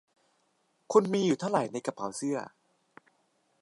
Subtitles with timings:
[0.91, 2.37] คุณมีอยู่เท่าไรในกระเป๋าเสื้อ